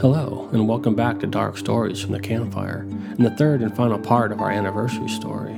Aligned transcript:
Hello, 0.00 0.48
and 0.52 0.68
welcome 0.68 0.94
back 0.94 1.18
to 1.18 1.26
Dark 1.26 1.58
Stories 1.58 2.00
from 2.00 2.12
the 2.12 2.20
Campfire, 2.20 2.86
and 2.88 3.26
the 3.26 3.34
third 3.34 3.62
and 3.62 3.74
final 3.74 3.98
part 3.98 4.30
of 4.30 4.40
our 4.40 4.48
anniversary 4.48 5.08
story. 5.08 5.56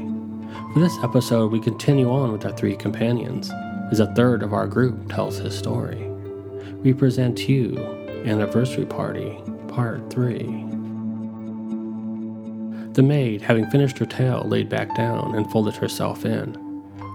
For 0.73 0.80
this 0.80 0.96
episode, 1.02 1.52
we 1.52 1.61
continue 1.61 2.11
on 2.11 2.32
with 2.32 2.46
our 2.46 2.52
three 2.52 2.74
companions, 2.74 3.50
as 3.92 4.00
a 4.00 4.11
third 4.14 4.42
of 4.42 4.55
our 4.55 4.66
group 4.66 5.11
tells 5.11 5.37
his 5.37 5.55
story. 5.55 6.09
We 6.82 6.95
present 6.95 7.37
to 7.37 7.52
you 7.52 7.77
Anniversary 8.24 8.87
Party, 8.87 9.38
Part 9.68 10.09
3. 10.09 10.38
The 12.95 13.02
maid, 13.02 13.43
having 13.43 13.68
finished 13.68 13.98
her 13.98 14.07
tale, 14.07 14.45
laid 14.46 14.70
back 14.70 14.96
down 14.96 15.34
and 15.34 15.52
folded 15.52 15.77
herself 15.77 16.24
in, 16.24 16.57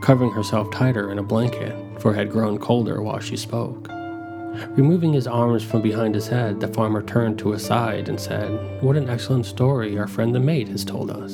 covering 0.04 0.30
herself 0.30 0.70
tighter 0.70 1.12
in 1.12 1.18
a 1.18 1.24
blanket, 1.24 1.76
for 2.00 2.14
it 2.14 2.18
had 2.18 2.30
grown 2.30 2.60
colder 2.60 3.02
while 3.02 3.20
she 3.20 3.36
spoke. 3.36 3.90
Removing 4.78 5.14
his 5.14 5.28
arms 5.28 5.64
from 5.64 5.82
behind 5.82 6.16
his 6.16 6.28
head, 6.28 6.60
the 6.60 6.68
farmer 6.70 7.02
turned 7.02 7.38
to 7.40 7.52
his 7.52 7.66
side 7.66 8.08
and 8.08 8.20
said, 8.20 8.50
What 8.82 8.96
an 8.96 9.10
excellent 9.10 9.46
story 9.46 9.98
our 9.98 10.08
friend 10.08 10.34
the 10.34 10.40
maid 10.40 10.70
has 10.70 10.86
told 10.86 11.12
us. 11.12 11.34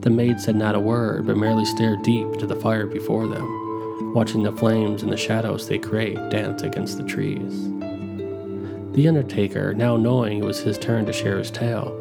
The 0.00 0.10
maid 0.10 0.40
said 0.40 0.56
not 0.56 0.74
a 0.74 0.80
word, 0.80 1.26
but 1.26 1.38
merely 1.38 1.64
stared 1.64 2.02
deep 2.02 2.26
into 2.26 2.46
the 2.46 2.56
fire 2.56 2.86
before 2.86 3.26
them, 3.26 4.14
watching 4.14 4.42
the 4.42 4.52
flames 4.52 5.02
and 5.02 5.10
the 5.10 5.16
shadows 5.16 5.66
they 5.66 5.78
create 5.78 6.16
dance 6.30 6.62
against 6.62 6.98
the 6.98 7.04
trees. 7.04 7.70
The 8.92 9.08
undertaker, 9.08 9.72
now 9.72 9.96
knowing 9.96 10.38
it 10.38 10.44
was 10.44 10.60
his 10.60 10.78
turn 10.78 11.06
to 11.06 11.12
share 11.12 11.38
his 11.38 11.50
tale, 11.50 11.94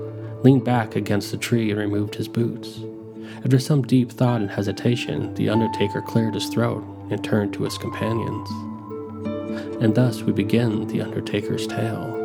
leaned 0.44 0.66
back 0.66 0.96
against 0.96 1.32
the 1.32 1.38
tree 1.38 1.72
and 1.72 1.80
removed 1.80 2.16
his 2.16 2.28
boots. 2.28 2.80
After 3.38 3.60
some 3.60 3.84
deep 3.84 4.12
thought 4.12 4.42
and 4.42 4.52
hesitation, 4.52 5.34
the 5.36 5.50
undertaker 5.50 6.02
cleared 6.02 6.34
his 6.34 6.48
throat 6.48 6.84
and 7.10 7.24
turned 7.24 7.54
to 7.54 7.64
his 7.64 7.78
companions 7.78 8.50
and 9.82 9.96
thus 9.96 10.22
we 10.22 10.32
begin 10.32 10.88
the 10.88 11.02
Undertaker's 11.02 11.68
tale. 11.68 12.22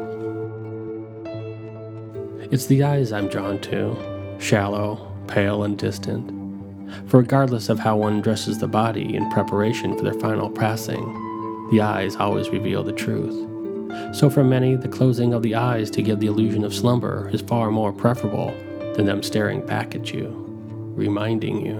It's 2.50 2.66
the 2.66 2.82
eyes 2.82 3.12
I'm 3.12 3.28
drawn 3.28 3.60
to, 3.60 4.36
shallow, 4.40 5.12
pale, 5.28 5.62
and 5.62 5.78
distant. 5.78 6.30
For 7.08 7.18
regardless 7.18 7.68
of 7.68 7.78
how 7.78 7.96
one 7.96 8.20
dresses 8.20 8.58
the 8.58 8.66
body 8.66 9.14
in 9.14 9.30
preparation 9.30 9.96
for 9.96 10.02
their 10.02 10.14
final 10.14 10.50
passing, 10.50 11.68
the 11.70 11.80
eyes 11.80 12.16
always 12.16 12.48
reveal 12.50 12.82
the 12.82 12.92
truth. 12.92 13.46
So 14.16 14.28
for 14.28 14.42
many, 14.42 14.74
the 14.74 14.88
closing 14.88 15.32
of 15.32 15.42
the 15.42 15.54
eyes 15.54 15.90
to 15.92 16.02
give 16.02 16.18
the 16.18 16.26
illusion 16.26 16.64
of 16.64 16.74
slumber 16.74 17.30
is 17.32 17.40
far 17.40 17.70
more 17.70 17.92
preferable 17.92 18.52
than 18.96 19.06
them 19.06 19.22
staring 19.22 19.64
back 19.64 19.94
at 19.94 20.12
you, 20.12 20.28
reminding 20.96 21.64
you. 21.64 21.78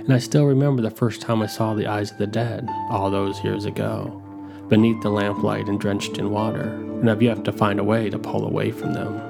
And 0.00 0.12
I 0.12 0.18
still 0.18 0.44
remember 0.44 0.82
the 0.82 0.90
first 0.90 1.22
time 1.22 1.40
I 1.40 1.46
saw 1.46 1.74
the 1.74 1.86
eyes 1.86 2.10
of 2.10 2.18
the 2.18 2.26
dead, 2.26 2.68
all 2.90 3.10
those 3.10 3.42
years 3.42 3.64
ago 3.64 4.22
beneath 4.68 5.00
the 5.02 5.10
lamplight 5.10 5.68
and 5.68 5.80
drenched 5.80 6.18
in 6.18 6.30
water, 6.30 6.70
and 7.00 7.08
have 7.08 7.22
yet 7.22 7.44
to 7.44 7.52
find 7.52 7.78
a 7.78 7.84
way 7.84 8.10
to 8.10 8.18
pull 8.18 8.44
away 8.44 8.70
from 8.70 8.92
them. 8.92 9.20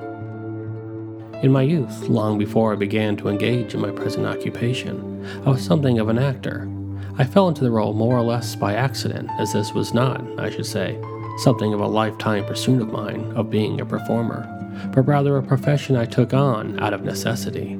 In 1.42 1.52
my 1.52 1.62
youth, 1.62 2.08
long 2.08 2.36
before 2.36 2.72
I 2.72 2.76
began 2.76 3.16
to 3.18 3.28
engage 3.28 3.72
in 3.72 3.80
my 3.80 3.90
present 3.90 4.26
occupation, 4.26 5.24
I 5.46 5.50
was 5.50 5.62
something 5.62 6.00
of 6.00 6.08
an 6.08 6.18
actor. 6.18 6.68
I 7.16 7.24
fell 7.24 7.48
into 7.48 7.62
the 7.62 7.70
role 7.70 7.92
more 7.92 8.16
or 8.16 8.22
less 8.22 8.56
by 8.56 8.74
accident, 8.74 9.30
as 9.38 9.52
this 9.52 9.72
was 9.72 9.94
not, 9.94 10.20
I 10.40 10.50
should 10.50 10.66
say, 10.66 11.00
something 11.38 11.72
of 11.72 11.80
a 11.80 11.86
lifetime 11.86 12.44
pursuit 12.44 12.82
of 12.82 12.90
mine 12.90 13.32
of 13.36 13.50
being 13.50 13.80
a 13.80 13.86
performer, 13.86 14.46
but 14.92 15.02
rather 15.02 15.36
a 15.36 15.42
profession 15.42 15.94
I 15.94 16.06
took 16.06 16.34
on 16.34 16.80
out 16.80 16.92
of 16.92 17.04
necessity. 17.04 17.78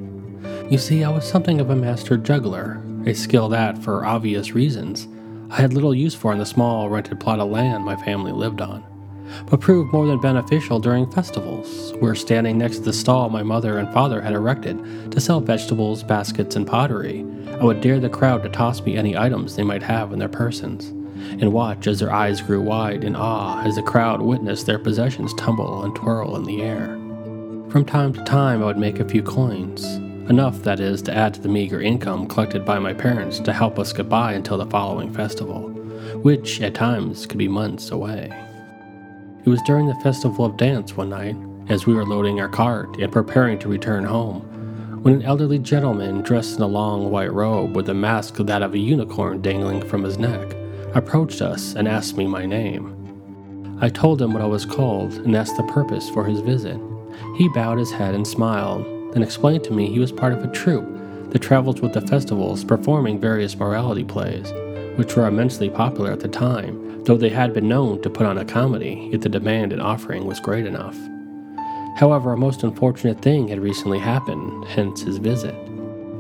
You 0.71 0.79
see, 0.79 1.03
I 1.03 1.11
was 1.11 1.29
something 1.29 1.61
of 1.61 1.71
a 1.71 1.77
master 1.77 2.17
juggler, 2.17 2.81
a 3.07 3.15
skill 3.15 3.49
that, 3.49 3.79
for 3.79 4.05
obvious 4.05 4.53
reasons, 4.53 5.09
I 5.51 5.57
had 5.63 5.73
little 5.73 5.95
use 5.95 6.15
for 6.15 6.33
in 6.33 6.39
the 6.39 6.47
small 6.47 6.91
rented 6.91 7.21
plot 7.21 7.41
of 7.41 7.49
land 7.51 7.85
my 7.85 7.97
family 7.97 8.33
lived 8.33 8.61
on, 8.61 8.85
but 9.49 9.61
proved 9.61 9.93
more 9.93 10.07
than 10.07 10.21
beneficial 10.21 10.79
during 10.79 11.11
festivals, 11.11 11.95
where 12.01 12.15
standing 12.15 12.59
next 12.59 12.77
to 12.77 12.83
the 12.83 12.93
stall 12.93 13.31
my 13.31 13.43
mother 13.43 13.79
and 13.79 13.93
father 13.93 14.21
had 14.21 14.35
erected 14.35 15.11
to 15.11 15.21
sell 15.21 15.41
vegetables, 15.41 16.03
baskets, 16.03 16.55
and 16.55 16.67
pottery, 16.67 17.25
I 17.61 17.65
would 17.65 17.81
dare 17.81 17.99
the 17.99 18.11
crowd 18.11 18.43
to 18.43 18.51
toss 18.51 18.83
me 18.83 18.97
any 18.97 19.17
items 19.17 19.57
they 19.57 19.65
might 19.65 19.83
have 19.83 20.13
in 20.13 20.19
their 20.19 20.29
persons, 20.29 20.89
and 21.41 21.53
watch 21.53 21.87
as 21.87 21.99
their 21.99 22.13
eyes 22.13 22.43
grew 22.43 22.61
wide 22.61 23.03
in 23.03 23.17
awe 23.17 23.63
as 23.65 23.77
the 23.77 23.83
crowd 23.83 24.21
witnessed 24.21 24.67
their 24.67 24.79
possessions 24.79 25.33
tumble 25.35 25.83
and 25.83 25.97
twirl 25.97 26.37
in 26.37 26.45
the 26.45 26.63
air. 26.63 26.89
From 27.71 27.87
time 27.87 28.13
to 28.13 28.23
time, 28.25 28.63
I 28.63 28.67
would 28.67 28.79
make 28.79 29.01
a 29.01 29.09
few 29.09 29.23
coins, 29.23 29.99
Enough, 30.29 30.63
that 30.65 30.79
is, 30.79 31.01
to 31.03 31.15
add 31.15 31.33
to 31.35 31.41
the 31.41 31.49
meager 31.49 31.81
income 31.81 32.27
collected 32.27 32.63
by 32.63 32.79
my 32.79 32.93
parents 32.93 33.41
to 33.41 33.53
help 33.53 33.79
us 33.79 33.95
get 33.95 34.11
by 34.11 34.35
until 34.35 34.59
the 34.59 34.67
following 34.67 35.11
festival, 35.11 35.71
which 36.23 36.61
at 36.61 36.75
times 36.75 37.25
could 37.25 37.39
be 37.39 37.49
months 37.49 37.91
away. 37.91 38.31
It 39.45 39.49
was 39.49 39.63
during 39.63 39.87
the 39.87 39.95
festival 40.03 40.45
of 40.45 40.59
dance 40.59 40.95
one 40.95 41.09
night, 41.09 41.37
as 41.71 41.87
we 41.87 41.95
were 41.95 42.05
loading 42.05 42.41
our 42.41 42.49
cart 42.49 42.99
and 42.99 43.11
preparing 43.11 43.59
to 43.61 43.69
return 43.69 44.05
home, 44.05 44.43
when 45.03 45.15
an 45.15 45.23
elderly 45.23 45.59
gentleman 45.59 46.21
dressed 46.21 46.57
in 46.57 46.63
a 46.63 46.67
long 46.67 47.11
white 47.11 47.33
robe 47.33 47.75
with 47.75 47.89
a 47.89 47.95
mask 47.95 48.35
that 48.37 48.63
of 48.63 48.75
a 48.75 48.79
unicorn 48.79 49.41
dangling 49.41 49.81
from 49.81 50.03
his 50.03 50.19
neck 50.19 50.55
approached 50.95 51.41
us 51.41 51.75
and 51.75 51.89
asked 51.89 52.19
me 52.19 52.27
my 52.27 52.45
name. 52.45 52.95
I 53.81 53.89
told 53.89 54.21
him 54.21 54.35
what 54.35 54.43
I 54.43 54.47
was 54.47 54.67
called 54.67 55.15
and 55.15 55.35
asked 55.35 55.57
the 55.57 55.63
purpose 55.63 56.11
for 56.11 56.27
his 56.27 56.41
visit. 56.41 56.79
He 57.37 57.49
bowed 57.49 57.79
his 57.79 57.93
head 57.93 58.15
and 58.15 58.27
smiled, 58.27 58.98
then 59.13 59.23
explained 59.23 59.65
to 59.65 59.73
me 59.73 59.91
he 59.91 59.99
was 59.99 60.13
part 60.13 60.33
of 60.33 60.45
a 60.45 60.53
troupe 60.53 60.87
that 61.31 61.41
traveled 61.41 61.81
with 61.81 61.93
the 61.93 62.01
festivals 62.01 62.65
performing 62.65 63.21
various 63.21 63.57
morality 63.57 64.05
plays, 64.05 64.53
which 64.97 65.17
were 65.17 65.27
immensely 65.27 65.69
popular 65.69 66.13
at 66.13 66.21
the 66.21 66.29
time, 66.29 67.05
though 67.05 67.17
they 67.17 67.29
had 67.29 67.55
been 67.55 67.69
known 67.69 68.01
to 68.03 68.11
put 68.11 68.27
on 68.27 68.39
a 68.39 68.45
comedy 68.45 69.09
if 69.13 69.21
the 69.21 69.29
demand 69.29 69.73
and 69.73 69.83
offering 69.83 70.27
was 70.27 70.41
great 70.41 70.67
enough. 70.67 70.97
However, 71.97 72.33
a 72.33 72.37
most 72.37 72.63
unfortunate 72.63 73.21
thing 73.21 73.49
had 73.49 73.61
recently 73.61 73.99
happened, 73.99 74.65
hence 74.67 75.03
his 75.03 75.19
visit. 75.19 75.55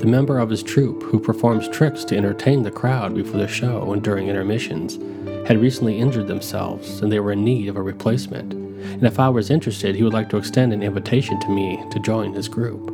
The 0.01 0.07
member 0.07 0.39
of 0.39 0.51
his 0.51 0.63
troupe, 0.63 1.03
who 1.03 1.21
performs 1.21 1.69
tricks 1.69 2.05
to 2.07 2.17
entertain 2.17 2.63
the 2.63 2.71
crowd 2.71 3.15
before 3.15 3.39
the 3.39 3.49
show 3.49 3.93
and 3.93 4.03
during 4.03 4.29
intermissions, 4.29 4.99
had 5.47 5.61
recently 5.61 5.99
injured 5.99 6.29
themselves 6.29 7.01
and 7.01 7.11
they 7.11 7.21
were 7.21 7.33
in 7.33 7.45
need 7.45 7.69
of 7.69 7.77
a 7.77 7.83
replacement 7.83 8.58
and 8.83 9.05
if 9.05 9.19
I 9.19 9.29
was 9.29 9.51
interested, 9.51 9.95
he 9.95 10.03
would 10.03 10.13
like 10.13 10.29
to 10.31 10.37
extend 10.37 10.73
an 10.73 10.83
invitation 10.83 11.39
to 11.41 11.49
me 11.49 11.83
to 11.91 12.01
join 12.01 12.33
his 12.33 12.49
group. 12.49 12.87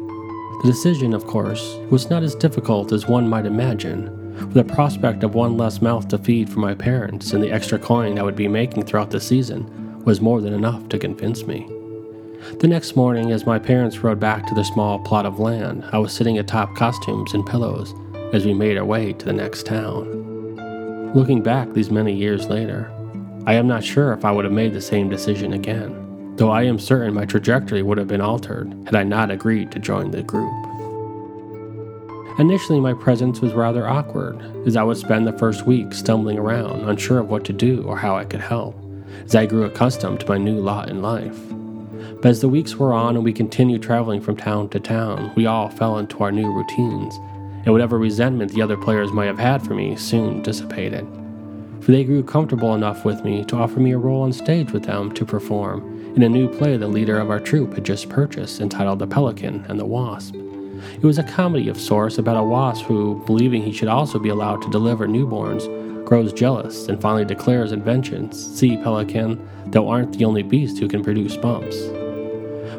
The 0.62 0.70
decision, 0.70 1.14
of 1.14 1.26
course, 1.26 1.76
was 1.90 2.08
not 2.10 2.22
as 2.22 2.34
difficult 2.34 2.92
as 2.92 3.06
one 3.06 3.28
might 3.28 3.46
imagine, 3.46 4.24
for 4.38 4.46
the 4.46 4.64
prospect 4.64 5.22
of 5.22 5.34
one 5.34 5.56
less 5.56 5.82
mouth 5.82 6.08
to 6.08 6.18
feed 6.18 6.48
for 6.48 6.60
my 6.60 6.74
parents 6.74 7.32
and 7.32 7.42
the 7.42 7.52
extra 7.52 7.78
coin 7.78 8.18
I 8.18 8.22
would 8.22 8.36
be 8.36 8.48
making 8.48 8.84
throughout 8.84 9.10
the 9.10 9.20
season 9.20 10.02
was 10.04 10.20
more 10.20 10.40
than 10.40 10.54
enough 10.54 10.88
to 10.88 10.98
convince 10.98 11.46
me. 11.46 11.68
The 12.60 12.68
next 12.68 12.94
morning, 12.94 13.32
as 13.32 13.46
my 13.46 13.58
parents 13.58 13.98
rode 13.98 14.20
back 14.20 14.46
to 14.46 14.54
the 14.54 14.64
small 14.64 14.98
plot 14.98 15.26
of 15.26 15.38
land, 15.38 15.84
I 15.92 15.98
was 15.98 16.12
sitting 16.12 16.38
atop 16.38 16.74
costumes 16.76 17.32
and 17.34 17.46
pillows 17.46 17.94
as 18.32 18.44
we 18.44 18.52
made 18.52 18.76
our 18.76 18.84
way 18.84 19.12
to 19.12 19.24
the 19.24 19.32
next 19.32 19.66
town. 19.66 21.12
Looking 21.14 21.42
back 21.42 21.72
these 21.72 21.90
many 21.90 22.12
years 22.12 22.46
later, 22.46 22.90
I 23.46 23.54
am 23.54 23.66
not 23.66 23.84
sure 23.84 24.14
if 24.14 24.24
I 24.24 24.32
would 24.32 24.46
have 24.46 24.54
made 24.54 24.72
the 24.72 24.80
same 24.80 25.10
decision 25.10 25.52
again, 25.52 26.34
though 26.36 26.50
I 26.50 26.62
am 26.62 26.78
certain 26.78 27.12
my 27.12 27.26
trajectory 27.26 27.82
would 27.82 27.98
have 27.98 28.08
been 28.08 28.22
altered 28.22 28.72
had 28.86 28.94
I 28.94 29.02
not 29.02 29.30
agreed 29.30 29.70
to 29.72 29.78
join 29.78 30.10
the 30.10 30.22
group. 30.22 30.50
Initially, 32.38 32.80
my 32.80 32.94
presence 32.94 33.42
was 33.42 33.52
rather 33.52 33.86
awkward, 33.86 34.40
as 34.66 34.76
I 34.76 34.82
would 34.82 34.96
spend 34.96 35.26
the 35.26 35.38
first 35.38 35.66
week 35.66 35.92
stumbling 35.92 36.38
around, 36.38 36.88
unsure 36.88 37.18
of 37.18 37.28
what 37.28 37.44
to 37.44 37.52
do 37.52 37.82
or 37.82 37.98
how 37.98 38.16
I 38.16 38.24
could 38.24 38.40
help, 38.40 38.74
as 39.26 39.34
I 39.34 39.44
grew 39.44 39.64
accustomed 39.64 40.20
to 40.20 40.28
my 40.28 40.38
new 40.38 40.58
lot 40.58 40.88
in 40.88 41.02
life. 41.02 41.38
But 42.22 42.30
as 42.30 42.40
the 42.40 42.48
weeks 42.48 42.74
wore 42.76 42.94
on 42.94 43.14
and 43.14 43.24
we 43.24 43.34
continued 43.34 43.82
traveling 43.82 44.22
from 44.22 44.38
town 44.38 44.70
to 44.70 44.80
town, 44.80 45.32
we 45.36 45.44
all 45.44 45.68
fell 45.68 45.98
into 45.98 46.20
our 46.20 46.32
new 46.32 46.50
routines, 46.50 47.14
and 47.66 47.74
whatever 47.74 47.98
resentment 47.98 48.52
the 48.52 48.62
other 48.62 48.78
players 48.78 49.12
might 49.12 49.26
have 49.26 49.38
had 49.38 49.62
for 49.62 49.74
me 49.74 49.96
soon 49.96 50.40
dissipated 50.40 51.06
for 51.84 51.92
they 51.92 52.02
grew 52.02 52.22
comfortable 52.22 52.74
enough 52.74 53.04
with 53.04 53.22
me 53.24 53.44
to 53.44 53.56
offer 53.56 53.78
me 53.78 53.92
a 53.92 53.98
role 53.98 54.22
on 54.22 54.32
stage 54.32 54.72
with 54.72 54.84
them 54.84 55.12
to 55.12 55.22
perform 55.22 56.14
in 56.16 56.22
a 56.22 56.28
new 56.28 56.48
play 56.48 56.78
the 56.78 56.88
leader 56.88 57.18
of 57.18 57.28
our 57.28 57.38
troupe 57.38 57.74
had 57.74 57.84
just 57.84 58.08
purchased 58.08 58.60
entitled 58.62 59.00
The 59.00 59.06
Pelican 59.06 59.66
and 59.68 59.78
the 59.78 59.84
Wasp. 59.84 60.34
It 60.34 61.02
was 61.02 61.18
a 61.18 61.24
comedy 61.24 61.68
of 61.68 61.78
sorts 61.78 62.16
about 62.16 62.38
a 62.38 62.42
wasp 62.42 62.86
who, 62.86 63.22
believing 63.26 63.62
he 63.62 63.72
should 63.72 63.88
also 63.88 64.18
be 64.18 64.30
allowed 64.30 64.62
to 64.62 64.70
deliver 64.70 65.06
newborns, 65.06 65.66
grows 66.06 66.32
jealous 66.32 66.88
and 66.88 67.02
finally 67.02 67.26
declares 67.26 67.72
inventions 67.72 68.58
See, 68.58 68.78
Pelican, 68.78 69.46
thou 69.66 69.86
art 69.86 70.12
the 70.12 70.24
only 70.24 70.42
beast 70.42 70.78
who 70.78 70.88
can 70.88 71.04
produce 71.04 71.36
bumps. 71.36 71.76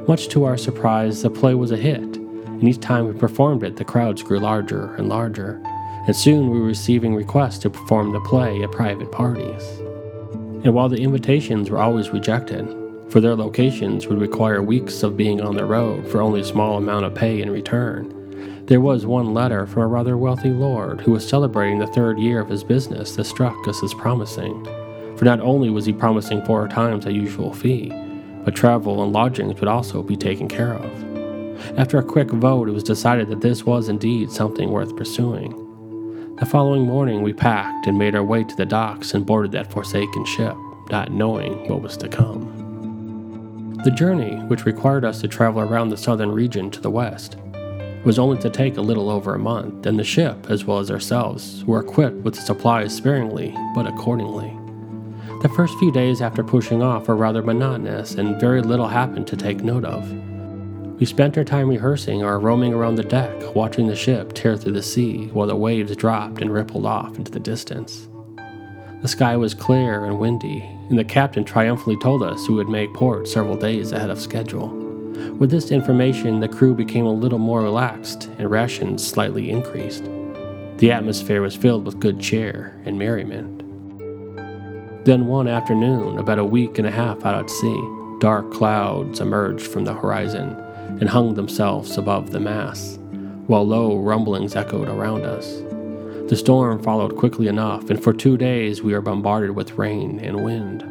Much 0.07 0.29
to 0.29 0.45
our 0.45 0.57
surprise, 0.57 1.21
the 1.21 1.29
play 1.29 1.53
was 1.53 1.71
a 1.71 1.77
hit, 1.77 1.99
and 1.99 2.67
each 2.67 2.79
time 2.79 3.05
we 3.05 3.13
performed 3.13 3.61
it, 3.61 3.75
the 3.75 3.85
crowds 3.85 4.23
grew 4.23 4.39
larger 4.39 4.95
and 4.95 5.09
larger 5.09 5.61
and 6.07 6.15
soon 6.15 6.49
we 6.49 6.59
were 6.59 6.65
receiving 6.65 7.15
requests 7.15 7.57
to 7.59 7.69
perform 7.69 8.11
the 8.11 8.19
play 8.21 8.61
at 8.63 8.71
private 8.71 9.11
parties. 9.11 9.63
And 10.63 10.73
while 10.73 10.89
the 10.89 11.01
invitations 11.01 11.69
were 11.69 11.79
always 11.79 12.09
rejected, 12.09 12.67
for 13.09 13.19
their 13.19 13.35
locations 13.35 14.07
would 14.07 14.19
require 14.19 14.61
weeks 14.61 15.03
of 15.03 15.17
being 15.17 15.41
on 15.41 15.55
the 15.55 15.65
road 15.65 16.07
for 16.07 16.21
only 16.21 16.41
a 16.41 16.45
small 16.45 16.77
amount 16.77 17.05
of 17.05 17.15
pay 17.15 17.41
in 17.41 17.51
return, 17.51 18.65
there 18.65 18.81
was 18.81 19.05
one 19.05 19.33
letter 19.33 19.67
from 19.67 19.83
a 19.83 19.87
rather 19.87 20.17
wealthy 20.17 20.49
lord 20.49 21.01
who 21.01 21.11
was 21.11 21.27
celebrating 21.27 21.77
the 21.77 21.87
third 21.87 22.17
year 22.17 22.39
of 22.39 22.49
his 22.49 22.63
business 22.63 23.15
that 23.15 23.25
struck 23.25 23.67
us 23.67 23.83
as 23.83 23.93
promising. 23.93 24.63
For 25.17 25.25
not 25.25 25.39
only 25.39 25.69
was 25.69 25.85
he 25.85 25.93
promising 25.93 26.43
four 26.45 26.67
times 26.67 27.05
the 27.05 27.13
usual 27.13 27.53
fee, 27.53 27.89
but 28.43 28.55
travel 28.55 29.03
and 29.03 29.13
lodgings 29.13 29.59
would 29.59 29.69
also 29.69 30.01
be 30.01 30.15
taken 30.15 30.47
care 30.47 30.73
of. 30.73 31.15
After 31.77 31.99
a 31.99 32.03
quick 32.03 32.31
vote, 32.31 32.67
it 32.67 32.73
was 32.73 32.83
decided 32.83 33.27
that 33.29 33.41
this 33.41 33.65
was 33.65 33.87
indeed 33.87 34.31
something 34.31 34.71
worth 34.71 34.95
pursuing. 34.95 35.64
The 36.37 36.45
following 36.45 36.81
morning, 36.81 37.21
we 37.21 37.31
packed 37.31 37.87
and 37.87 37.97
made 37.97 38.13
our 38.13 38.23
way 38.23 38.43
to 38.43 38.55
the 38.57 38.65
docks 38.65 39.13
and 39.13 39.25
boarded 39.25 39.53
that 39.53 39.71
forsaken 39.71 40.25
ship, 40.25 40.57
not 40.91 41.09
knowing 41.09 41.65
what 41.69 41.81
was 41.81 41.95
to 41.95 42.09
come. 42.09 43.79
The 43.85 43.91
journey, 43.91 44.35
which 44.47 44.65
required 44.65 45.05
us 45.05 45.21
to 45.21 45.29
travel 45.29 45.61
around 45.61 45.89
the 45.89 45.97
southern 45.97 46.31
region 46.31 46.69
to 46.71 46.81
the 46.81 46.89
west, 46.89 47.37
was 48.03 48.19
only 48.19 48.37
to 48.39 48.49
take 48.49 48.75
a 48.75 48.81
little 48.81 49.09
over 49.09 49.33
a 49.33 49.39
month, 49.39 49.85
and 49.85 49.97
the 49.97 50.03
ship, 50.03 50.47
as 50.49 50.65
well 50.65 50.79
as 50.79 50.91
ourselves, 50.91 51.63
were 51.63 51.79
equipped 51.79 52.17
with 52.17 52.35
supplies 52.35 52.93
sparingly 52.93 53.55
but 53.73 53.87
accordingly. 53.87 54.51
The 55.41 55.53
first 55.55 55.79
few 55.79 55.91
days 55.91 56.21
after 56.21 56.43
pushing 56.43 56.83
off 56.83 57.07
were 57.07 57.15
rather 57.15 57.43
monotonous, 57.43 58.15
and 58.15 58.41
very 58.41 58.61
little 58.61 58.89
happened 58.89 59.27
to 59.27 59.37
take 59.37 59.63
note 59.63 59.85
of. 59.85 60.03
We 60.97 61.05
spent 61.05 61.37
our 61.37 61.43
time 61.43 61.67
rehearsing 61.67 62.23
or 62.23 62.39
roaming 62.39 62.73
around 62.73 62.95
the 62.95 63.03
deck, 63.03 63.53
watching 63.53 63.87
the 63.87 63.97
ship 63.97 64.31
tear 64.31 64.55
through 64.55 64.71
the 64.71 64.81
sea 64.81 65.27
while 65.33 65.45
the 65.45 65.55
waves 65.55 65.93
dropped 65.97 66.41
and 66.41 66.53
rippled 66.53 66.85
off 66.85 67.17
into 67.17 67.33
the 67.33 67.39
distance. 67.39 68.07
The 69.01 69.09
sky 69.09 69.35
was 69.35 69.53
clear 69.53 70.05
and 70.05 70.19
windy, 70.19 70.61
and 70.89 70.97
the 70.97 71.03
captain 71.03 71.43
triumphantly 71.43 71.97
told 71.97 72.23
us 72.23 72.47
we 72.47 72.55
would 72.55 72.69
make 72.69 72.93
port 72.93 73.27
several 73.27 73.57
days 73.57 73.91
ahead 73.91 74.09
of 74.09 74.21
schedule. 74.21 74.69
With 75.37 75.51
this 75.51 75.69
information, 75.69 76.39
the 76.39 76.47
crew 76.47 76.73
became 76.73 77.05
a 77.05 77.11
little 77.11 77.39
more 77.39 77.61
relaxed 77.61 78.29
and 78.37 78.49
rations 78.49 79.05
slightly 79.05 79.49
increased. 79.49 80.05
The 80.77 80.93
atmosphere 80.93 81.41
was 81.41 81.57
filled 81.57 81.85
with 81.85 81.99
good 81.99 82.21
cheer 82.21 82.81
and 82.85 82.97
merriment. 82.97 83.63
Then 85.03 85.27
one 85.27 85.49
afternoon, 85.49 86.19
about 86.19 86.39
a 86.39 86.45
week 86.45 86.77
and 86.77 86.87
a 86.87 86.91
half 86.91 87.25
out 87.25 87.35
at 87.35 87.49
sea, 87.49 87.89
dark 88.19 88.53
clouds 88.53 89.19
emerged 89.19 89.67
from 89.67 89.83
the 89.83 89.93
horizon 89.93 90.61
and 90.99 91.09
hung 91.09 91.33
themselves 91.33 91.97
above 91.97 92.31
the 92.31 92.39
mass, 92.39 92.97
while 93.47 93.65
low 93.65 93.97
rumblings 93.97 94.55
echoed 94.55 94.87
around 94.87 95.23
us. 95.23 95.61
The 96.29 96.35
storm 96.35 96.81
followed 96.81 97.17
quickly 97.17 97.47
enough, 97.47 97.89
and 97.89 98.01
for 98.01 98.13
two 98.13 98.37
days 98.37 98.81
we 98.81 98.93
were 98.93 99.01
bombarded 99.01 99.51
with 99.51 99.77
rain 99.77 100.19
and 100.19 100.43
wind. 100.43 100.83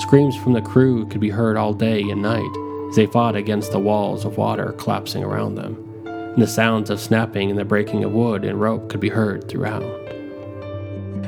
Screams 0.00 0.36
from 0.36 0.52
the 0.52 0.60
crew 0.60 1.06
could 1.06 1.20
be 1.20 1.30
heard 1.30 1.56
all 1.56 1.72
day 1.72 2.02
and 2.02 2.20
night 2.20 2.56
as 2.90 2.96
they 2.96 3.06
fought 3.06 3.36
against 3.36 3.72
the 3.72 3.78
walls 3.78 4.24
of 4.24 4.36
water 4.36 4.72
collapsing 4.72 5.22
around 5.22 5.54
them, 5.54 5.76
and 6.04 6.42
the 6.42 6.46
sounds 6.46 6.90
of 6.90 7.00
snapping 7.00 7.48
and 7.48 7.58
the 7.58 7.64
breaking 7.64 8.04
of 8.04 8.12
wood 8.12 8.44
and 8.44 8.60
rope 8.60 8.90
could 8.90 9.00
be 9.00 9.08
heard 9.08 9.48
throughout. 9.48 9.82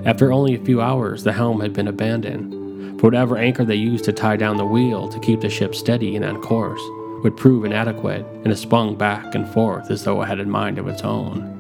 After 0.05 0.33
only 0.33 0.55
a 0.55 0.65
few 0.65 0.83
hours, 0.83 1.25
the 1.25 1.33
helm 1.33 1.61
had 1.61 1.73
been 1.73 1.89
abandoned, 1.89 3.01
for 3.01 3.07
whatever 3.07 3.39
anchor 3.39 3.65
they 3.65 3.75
used 3.75 4.05
to 4.05 4.13
tie 4.13 4.37
down 4.37 4.59
the 4.59 4.67
wheel 4.67 5.09
to 5.09 5.21
keep 5.21 5.41
the 5.41 5.49
ship 5.49 5.75
steady 5.75 6.17
and 6.17 6.25
on 6.25 6.43
course 6.43 6.83
would 7.25 7.37
prove 7.39 7.65
inadequate 7.65 8.25
and 8.45 8.53
it 8.53 8.57
spun 8.57 8.95
back 8.95 9.35
and 9.35 9.49
forth 9.49 9.91
as 9.91 10.05
though 10.05 10.23
it 10.23 10.27
had 10.27 10.39
a 10.39 10.45
mind 10.45 10.79
of 10.79 10.87
its 10.87 11.03
own. 11.03 11.51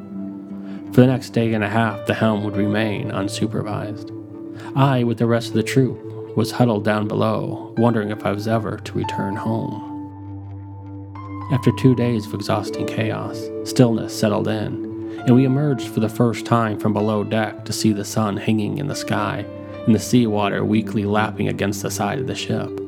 For 0.92 1.00
the 1.00 1.06
next 1.08 1.30
day 1.30 1.54
and 1.54 1.64
a 1.64 1.68
half, 1.68 2.06
the 2.06 2.14
helm 2.14 2.44
would 2.44 2.56
remain 2.56 3.10
unsupervised. 3.10 4.12
I, 4.76 5.02
with 5.02 5.18
the 5.18 5.26
rest 5.26 5.48
of 5.48 5.54
the 5.54 5.62
troupe, 5.62 6.36
was 6.36 6.52
huddled 6.52 6.84
down 6.84 7.08
below, 7.08 7.74
wondering 7.78 8.10
if 8.10 8.26
I 8.26 8.32
was 8.32 8.46
ever 8.46 8.76
to 8.76 8.92
return 8.92 9.36
home. 9.36 9.90
After 11.50 11.72
two 11.72 11.94
days 11.94 12.26
of 12.26 12.34
exhausting 12.34 12.86
chaos, 12.86 13.42
stillness 13.64 14.16
settled 14.16 14.48
in, 14.48 15.18
and 15.26 15.34
we 15.34 15.46
emerged 15.46 15.88
for 15.88 16.00
the 16.00 16.08
first 16.08 16.44
time 16.44 16.78
from 16.78 16.92
below 16.92 17.24
deck 17.24 17.64
to 17.64 17.72
see 17.72 17.92
the 17.92 18.04
sun 18.04 18.36
hanging 18.36 18.78
in 18.78 18.86
the 18.86 18.94
sky 18.94 19.46
and 19.86 19.94
the 19.94 20.00
seawater 20.00 20.62
weakly 20.64 21.04
lapping 21.04 21.48
against 21.48 21.82
the 21.82 21.90
side 21.90 22.18
of 22.18 22.26
the 22.26 22.34
ship. 22.34 22.83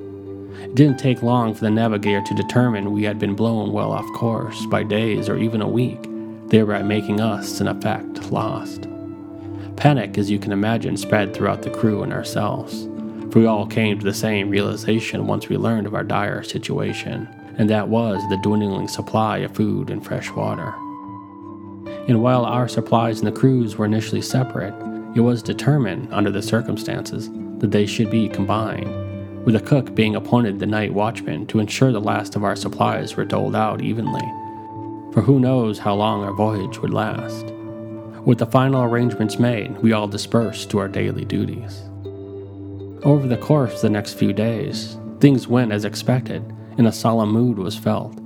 It 0.62 0.74
didn't 0.74 0.98
take 0.98 1.22
long 1.22 1.54
for 1.54 1.60
the 1.60 1.70
navigator 1.70 2.22
to 2.22 2.34
determine 2.34 2.92
we 2.92 3.04
had 3.04 3.18
been 3.18 3.34
blown 3.34 3.72
well 3.72 3.92
off 3.92 4.06
course 4.14 4.66
by 4.66 4.82
days 4.82 5.28
or 5.28 5.36
even 5.36 5.62
a 5.62 5.68
week, 5.68 6.08
thereby 6.48 6.82
making 6.82 7.20
us, 7.20 7.60
in 7.60 7.68
effect, 7.68 8.30
lost. 8.30 8.86
Panic, 9.76 10.16
as 10.18 10.30
you 10.30 10.38
can 10.38 10.52
imagine, 10.52 10.96
spread 10.96 11.34
throughout 11.34 11.62
the 11.62 11.70
crew 11.70 12.02
and 12.02 12.12
ourselves, 12.12 12.88
for 13.30 13.40
we 13.40 13.46
all 13.46 13.66
came 13.66 13.98
to 13.98 14.04
the 14.04 14.14
same 14.14 14.48
realization 14.48 15.26
once 15.26 15.48
we 15.48 15.56
learned 15.56 15.86
of 15.86 15.94
our 15.94 16.04
dire 16.04 16.42
situation, 16.42 17.28
and 17.58 17.68
that 17.70 17.88
was 17.88 18.22
the 18.28 18.38
dwindling 18.38 18.88
supply 18.88 19.38
of 19.38 19.54
food 19.54 19.90
and 19.90 20.04
fresh 20.04 20.30
water. 20.30 20.74
And 22.08 22.22
while 22.22 22.44
our 22.44 22.68
supplies 22.68 23.18
and 23.18 23.26
the 23.26 23.38
crew's 23.38 23.76
were 23.76 23.84
initially 23.84 24.22
separate, 24.22 24.74
it 25.14 25.20
was 25.20 25.42
determined, 25.42 26.08
under 26.12 26.30
the 26.30 26.42
circumstances, 26.42 27.30
that 27.58 27.70
they 27.70 27.86
should 27.86 28.10
be 28.10 28.28
combined, 28.28 28.86
with 29.46 29.54
a 29.54 29.60
cook 29.60 29.94
being 29.94 30.16
appointed 30.16 30.58
the 30.58 30.66
night 30.66 30.92
watchman 30.92 31.46
to 31.46 31.60
ensure 31.60 31.92
the 31.92 32.00
last 32.00 32.34
of 32.34 32.42
our 32.42 32.56
supplies 32.56 33.14
were 33.14 33.24
doled 33.24 33.54
out 33.54 33.80
evenly. 33.80 34.24
For 35.12 35.22
who 35.22 35.38
knows 35.38 35.78
how 35.78 35.94
long 35.94 36.24
our 36.24 36.32
voyage 36.32 36.80
would 36.80 36.92
last. 36.92 37.46
With 38.24 38.38
the 38.38 38.46
final 38.46 38.82
arrangements 38.82 39.38
made, 39.38 39.78
we 39.78 39.92
all 39.92 40.08
dispersed 40.08 40.68
to 40.70 40.78
our 40.78 40.88
daily 40.88 41.24
duties. 41.24 41.80
Over 43.04 43.28
the 43.28 43.38
course 43.40 43.76
of 43.76 43.82
the 43.82 43.90
next 43.90 44.14
few 44.14 44.32
days, 44.32 44.98
things 45.20 45.46
went 45.46 45.70
as 45.70 45.84
expected, 45.84 46.42
and 46.76 46.88
a 46.88 46.92
solemn 46.92 47.30
mood 47.30 47.56
was 47.56 47.78
felt, 47.78 48.18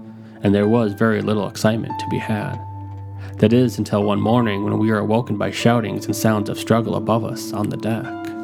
and 0.42 0.54
there 0.54 0.68
was 0.68 0.94
very 0.94 1.20
little 1.20 1.48
excitement 1.48 2.00
to 2.00 2.08
be 2.08 2.16
had. 2.16 2.58
That 3.36 3.52
is, 3.52 3.76
until 3.76 4.04
one 4.04 4.22
morning 4.22 4.64
when 4.64 4.78
we 4.78 4.90
were 4.90 5.00
awoken 5.00 5.36
by 5.36 5.50
shoutings 5.50 6.06
and 6.06 6.16
sounds 6.16 6.48
of 6.48 6.58
struggle 6.58 6.96
above 6.96 7.26
us 7.26 7.52
on 7.52 7.68
the 7.68 7.76
deck. 7.76 8.39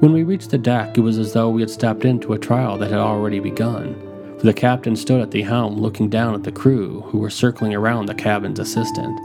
When 0.00 0.12
we 0.12 0.24
reached 0.24 0.50
the 0.50 0.58
deck, 0.58 0.98
it 0.98 1.00
was 1.00 1.16
as 1.16 1.32
though 1.32 1.48
we 1.48 1.62
had 1.62 1.70
stepped 1.70 2.04
into 2.04 2.34
a 2.34 2.38
trial 2.38 2.76
that 2.76 2.90
had 2.90 2.98
already 2.98 3.40
begun, 3.40 3.94
for 4.38 4.44
the 4.44 4.52
captain 4.52 4.94
stood 4.94 5.22
at 5.22 5.30
the 5.30 5.40
helm 5.40 5.80
looking 5.80 6.10
down 6.10 6.34
at 6.34 6.42
the 6.42 6.52
crew 6.52 7.00
who 7.06 7.16
were 7.16 7.30
circling 7.30 7.74
around 7.74 8.04
the 8.04 8.14
cabin's 8.14 8.58
assistant, 8.58 9.18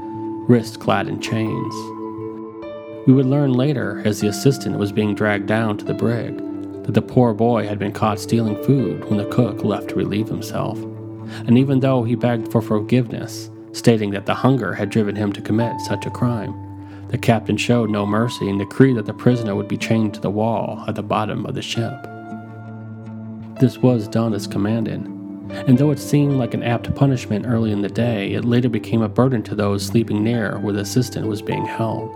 wrist 0.48 0.80
clad 0.80 1.10
in 1.10 1.20
chains. 1.20 1.76
We 3.06 3.12
would 3.12 3.26
learn 3.26 3.52
later, 3.52 4.02
as 4.06 4.22
the 4.22 4.30
assistant 4.30 4.78
was 4.78 4.94
being 4.94 5.14
dragged 5.14 5.46
down 5.46 5.78
to 5.78 5.84
the 5.84 5.94
brig, 5.94 6.38
that 6.86 6.94
the 6.94 7.02
poor 7.02 7.34
boy 7.34 7.68
had 7.68 7.78
been 7.78 7.92
caught 7.92 8.22
stealing 8.22 8.64
food 8.64 9.04
when 9.10 9.18
the 9.18 9.30
cook 9.30 9.66
left 9.66 9.90
to 9.90 9.96
relieve 9.96 10.30
himself. 10.30 10.80
And 11.48 11.58
even 11.58 11.82
though 11.82 12.04
he 12.06 12.16
begged 12.16 12.50
for 12.50 12.62
forgiveness, 12.62 13.50
stating 13.74 14.12
that 14.12 14.26
the 14.26 14.36
hunger 14.36 14.74
had 14.74 14.90
driven 14.90 15.18
him 15.18 15.34
to 15.34 15.42
commit 15.42 15.82
such 15.82 16.06
a 16.06 16.12
crime, 16.12 16.54
the 17.12 17.18
captain 17.18 17.58
showed 17.58 17.90
no 17.90 18.06
mercy 18.06 18.50
and 18.50 18.58
decreed 18.58 18.96
that 18.96 19.06
the 19.06 19.14
prisoner 19.14 19.54
would 19.54 19.68
be 19.68 19.78
chained 19.78 20.14
to 20.14 20.22
the 20.22 20.30
wall 20.30 20.84
at 20.88 20.96
the 20.96 21.04
bottom 21.04 21.46
of 21.46 21.56
the 21.56 21.62
ship. 21.62 21.94
This 23.60 23.78
was 23.78 24.08
done 24.08 24.34
as 24.34 24.48
commanded, 24.48 25.06
and 25.68 25.78
though 25.78 25.92
it 25.92 26.00
seemed 26.00 26.38
like 26.38 26.54
an 26.54 26.64
apt 26.64 26.96
punishment 26.96 27.46
early 27.46 27.72
in 27.72 27.82
the 27.82 27.90
day, 27.90 28.32
it 28.32 28.46
later 28.46 28.70
became 28.70 29.02
a 29.02 29.10
burden 29.10 29.44
to 29.44 29.56
those 29.56 29.86
sleeping 29.86 30.24
near 30.24 30.58
where 30.60 30.74
the 30.74 30.80
assistant 30.80 31.28
was 31.28 31.42
being 31.42 31.66
held. 31.66 32.10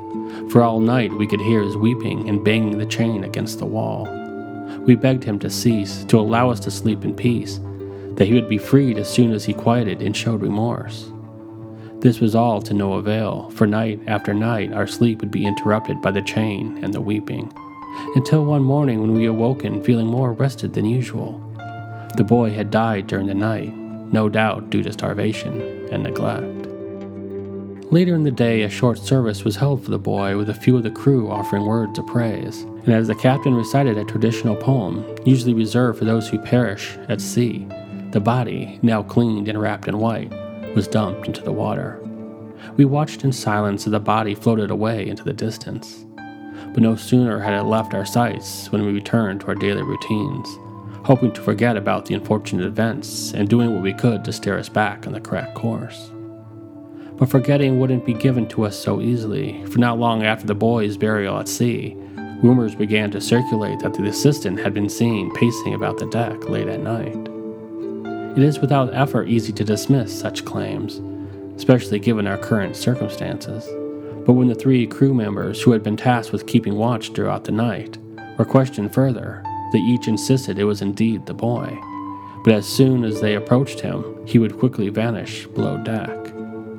For 0.49 0.63
all 0.63 0.79
night 0.79 1.11
we 1.11 1.27
could 1.27 1.41
hear 1.41 1.61
his 1.61 1.75
weeping 1.75 2.29
and 2.29 2.43
banging 2.43 2.77
the 2.77 2.85
chain 2.85 3.25
against 3.25 3.59
the 3.59 3.65
wall. 3.65 4.05
We 4.85 4.95
begged 4.95 5.25
him 5.25 5.39
to 5.39 5.49
cease, 5.49 6.05
to 6.05 6.19
allow 6.19 6.49
us 6.49 6.59
to 6.61 6.71
sleep 6.71 7.03
in 7.03 7.13
peace, 7.13 7.59
that 8.15 8.27
he 8.27 8.33
would 8.33 8.49
be 8.49 8.57
freed 8.57 8.97
as 8.97 9.09
soon 9.09 9.33
as 9.33 9.43
he 9.43 9.53
quieted 9.53 10.01
and 10.01 10.15
showed 10.15 10.41
remorse. 10.41 11.11
This 11.99 12.19
was 12.19 12.35
all 12.35 12.61
to 12.61 12.73
no 12.73 12.93
avail, 12.93 13.49
for 13.51 13.65
night 13.65 13.99
after 14.05 14.33
night 14.33 14.73
our 14.73 14.85
sleep 14.85 15.21
would 15.21 15.31
be 15.31 15.45
interrupted 15.45 16.01
by 16.01 16.11
the 16.11 16.21
chain 16.21 16.79
and 16.83 16.93
the 16.93 17.01
weeping, 17.01 17.51
until 18.15 18.45
one 18.45 18.63
morning 18.63 19.01
when 19.01 19.13
we 19.13 19.25
awoken 19.25 19.83
feeling 19.83 20.07
more 20.07 20.33
rested 20.33 20.73
than 20.73 20.85
usual. 20.85 21.41
The 22.15 22.23
boy 22.23 22.51
had 22.51 22.69
died 22.69 23.07
during 23.07 23.27
the 23.27 23.33
night, 23.33 23.73
no 23.75 24.29
doubt 24.29 24.69
due 24.69 24.83
to 24.83 24.93
starvation 24.93 25.61
and 25.91 26.03
neglect. 26.03 26.67
Later 27.91 28.15
in 28.15 28.23
the 28.23 28.31
day, 28.31 28.63
a 28.63 28.69
short 28.69 28.97
service 28.97 29.43
was 29.43 29.55
held 29.55 29.83
for 29.83 29.91
the 29.91 29.99
boy 29.99 30.37
with 30.37 30.49
a 30.49 30.53
few 30.53 30.75
of 30.75 30.83
the 30.83 30.91
crew 30.91 31.29
offering 31.29 31.65
words 31.65 31.99
of 31.99 32.07
praise, 32.07 32.61
and 32.61 32.89
as 32.89 33.07
the 33.07 33.15
captain 33.15 33.53
recited 33.53 33.97
a 33.97 34.05
traditional 34.05 34.55
poem, 34.55 35.05
usually 35.23 35.53
reserved 35.53 35.99
for 35.99 36.05
those 36.05 36.27
who 36.27 36.39
perish 36.39 36.97
at 37.09 37.21
sea, 37.21 37.67
the 38.11 38.19
body, 38.19 38.79
now 38.81 39.03
cleaned 39.03 39.47
and 39.47 39.61
wrapped 39.61 39.87
in 39.87 39.99
white, 39.99 40.31
was 40.75 40.87
dumped 40.87 41.27
into 41.27 41.41
the 41.41 41.51
water. 41.51 41.99
We 42.77 42.85
watched 42.85 43.23
in 43.23 43.31
silence 43.31 43.87
as 43.87 43.91
the 43.91 43.99
body 43.99 44.35
floated 44.35 44.69
away 44.69 45.07
into 45.07 45.23
the 45.23 45.33
distance. 45.33 46.05
But 46.73 46.83
no 46.83 46.95
sooner 46.95 47.39
had 47.39 47.53
it 47.53 47.63
left 47.63 47.93
our 47.93 48.05
sights 48.05 48.71
when 48.71 48.85
we 48.85 48.91
returned 48.91 49.41
to 49.41 49.47
our 49.47 49.55
daily 49.55 49.83
routines, 49.83 50.47
hoping 51.05 51.31
to 51.33 51.41
forget 51.41 51.77
about 51.77 52.05
the 52.05 52.15
unfortunate 52.15 52.65
events 52.65 53.33
and 53.33 53.47
doing 53.47 53.73
what 53.73 53.83
we 53.83 53.93
could 53.93 54.25
to 54.25 54.33
steer 54.33 54.57
us 54.57 54.67
back 54.67 55.07
on 55.07 55.13
the 55.13 55.21
correct 55.21 55.55
course. 55.55 56.11
But 57.17 57.29
forgetting 57.29 57.79
wouldn't 57.79 58.05
be 58.05 58.13
given 58.13 58.45
to 58.49 58.65
us 58.65 58.77
so 58.77 58.99
easily, 58.99 59.63
for 59.67 59.79
not 59.79 59.99
long 59.99 60.23
after 60.23 60.45
the 60.45 60.55
boy's 60.55 60.97
burial 60.97 61.39
at 61.39 61.47
sea, 61.47 61.95
rumors 62.43 62.75
began 62.75 63.09
to 63.11 63.21
circulate 63.21 63.79
that 63.79 63.93
the 63.93 64.03
assistant 64.03 64.59
had 64.59 64.73
been 64.73 64.89
seen 64.89 65.33
pacing 65.33 65.73
about 65.73 65.97
the 65.97 66.07
deck 66.07 66.49
late 66.49 66.67
at 66.67 66.81
night. 66.81 67.34
It 68.35 68.43
is 68.43 68.59
without 68.59 68.93
effort 68.93 69.29
easy 69.29 69.53
to 69.53 69.63
dismiss 69.63 70.19
such 70.19 70.43
claims, 70.43 71.01
especially 71.55 71.99
given 71.99 72.27
our 72.27 72.37
current 72.37 72.75
circumstances. 72.75 73.65
But 74.25 74.33
when 74.33 74.49
the 74.49 74.55
three 74.55 74.85
crew 74.85 75.13
members 75.13 75.61
who 75.61 75.71
had 75.71 75.83
been 75.83 75.95
tasked 75.95 76.33
with 76.33 76.45
keeping 76.45 76.75
watch 76.75 77.13
throughout 77.13 77.45
the 77.45 77.53
night 77.53 77.97
were 78.37 78.43
questioned 78.43 78.93
further, 78.93 79.41
they 79.71 79.79
each 79.79 80.09
insisted 80.09 80.59
it 80.59 80.65
was 80.65 80.81
indeed 80.81 81.25
the 81.25 81.33
boy, 81.33 81.79
but 82.43 82.53
as 82.53 82.67
soon 82.67 83.05
as 83.05 83.21
they 83.21 83.35
approached 83.35 83.79
him, 83.79 84.03
he 84.25 84.37
would 84.37 84.59
quickly 84.59 84.89
vanish 84.89 85.47
below 85.47 85.77
deck. 85.77 86.09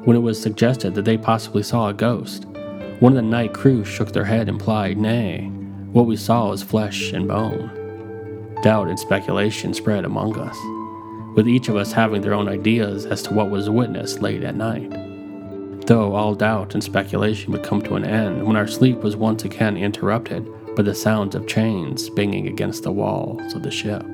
When 0.05 0.17
it 0.17 0.21
was 0.21 0.41
suggested 0.41 0.95
that 0.95 1.07
they 1.07 1.17
possibly 1.17 1.63
saw 1.63 1.89
a 1.89 1.95
ghost, 1.95 2.45
one 3.01 3.13
of 3.13 3.17
the 3.17 3.23
night 3.23 3.55
crew 3.55 3.83
shook 3.83 4.13
their 4.13 4.25
head 4.25 4.43
and 4.43 4.51
implied, 4.51 4.99
Nay, 4.99 5.47
what 5.93 6.07
we 6.07 6.17
saw 6.17 6.51
was 6.51 6.63
flesh 6.63 7.13
and 7.13 7.27
bone. 7.27 7.71
Doubt 8.63 8.89
and 8.89 8.99
speculation 8.99 9.73
spread 9.73 10.05
among 10.05 10.39
us, 10.39 10.57
with 11.37 11.47
each 11.47 11.69
of 11.69 11.77
us 11.77 11.93
having 11.93 12.23
their 12.23 12.35
own 12.35 12.49
ideas 12.49 13.05
as 13.07 13.23
to 13.23 13.35
what 13.35 13.51
was 13.51 13.71
witnessed 13.71 14.23
late 14.23 14.43
at 14.43 14.57
night. 14.57 14.91
Though 15.87 16.15
all 16.15 16.35
doubt 16.35 16.75
and 16.75 16.83
speculation 16.83 17.53
would 17.53 17.63
come 17.63 17.83
to 17.83 17.95
an 17.95 18.05
end 18.05 18.45
when 18.45 18.57
our 18.57 18.67
sleep 18.67 18.99
was 18.99 19.15
once 19.15 19.45
again 19.45 19.77
interrupted 19.77 20.49
by 20.75 20.83
the 20.83 20.95
sounds 20.95 21.35
of 21.35 21.47
chains 21.47 22.11
banging 22.11 22.49
against 22.49 22.83
the 22.83 22.91
walls 22.91 23.55
of 23.55 23.63
the 23.63 23.71
ship. 23.71 24.05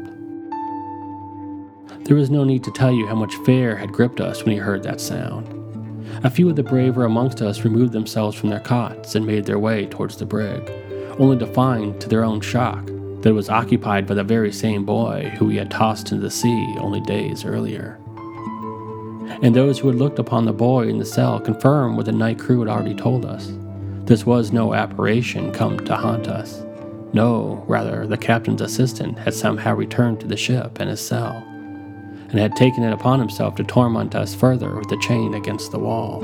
There 2.05 2.19
is 2.19 2.29
no 2.29 2.43
need 2.43 2.65
to 2.65 2.73
tell 2.73 2.93
you 2.93 3.07
how 3.07 3.15
much 3.15 3.37
fear 3.47 3.77
had 3.77 3.93
gripped 3.93 4.21
us 4.21 4.45
when 4.45 4.55
we 4.55 4.61
heard 4.61 4.83
that 4.83 5.01
sound. 5.01 5.49
A 6.25 6.31
few 6.31 6.51
of 6.51 6.57
the 6.57 6.63
braver 6.63 7.05
amongst 7.05 7.41
us 7.41 7.65
removed 7.65 7.93
themselves 7.93 8.37
from 8.37 8.51
their 8.51 8.61
cots 8.61 9.15
and 9.15 9.25
made 9.25 9.45
their 9.47 9.59
way 9.59 9.87
towards 9.87 10.17
the 10.17 10.27
brig, 10.27 10.71
only 11.19 11.39
to 11.39 11.47
find, 11.47 12.01
to 12.01 12.09
their 12.09 12.25
own 12.25 12.41
shock, 12.41 12.91
that 13.23 13.35
was 13.35 13.49
occupied 13.49 14.07
by 14.07 14.15
the 14.15 14.25
very 14.25 14.53
same 14.53 14.85
boy 14.85 15.33
who 15.39 15.47
we 15.47 15.57
had 15.57 15.71
tossed 15.71 16.13
into 16.13 16.23
the 16.23 16.31
sea 16.31 16.77
only 16.79 17.01
days 17.01 17.45
earlier. 17.45 17.99
And 19.43 19.55
those 19.55 19.79
who 19.79 19.89
had 19.89 19.99
looked 19.99 20.19
upon 20.19 20.45
the 20.45 20.53
boy 20.53 20.89
in 20.89 20.99
the 20.99 21.05
cell 21.05 21.41
confirmed 21.41 21.97
what 21.97 22.07
the 22.07 22.13
night 22.13 22.39
crew 22.39 22.61
had 22.61 22.69
already 22.69 22.95
told 22.95 23.25
us. 23.25 23.53
This 24.05 24.27
was 24.27 24.53
no 24.53 24.75
apparition 24.75 25.53
come 25.53 25.79
to 25.85 25.97
haunt 25.97 26.29
us. 26.29 26.65
No, 27.13 27.65
rather, 27.69 28.07
the 28.07 28.17
captain's 28.17 28.61
assistant 28.61 29.19
had 29.19 29.35
somehow 29.35 29.75
returned 29.75 30.21
to 30.21 30.27
the 30.27 30.37
ship 30.37 30.79
and 30.81 30.91
his 30.91 31.01
cell 31.01 31.47
and 32.33 32.41
had 32.41 32.57
taken 32.57 32.83
it 32.83 32.93
upon 32.93 33.19
himself 33.19 33.55
to 33.57 33.65
torment 33.65 34.15
us 34.15 34.35
further 34.35 34.75
with 34.75 34.89
the 34.89 34.97
chain 34.99 35.35
against 35.35 35.71
the 35.71 35.79
wall. 35.79 36.21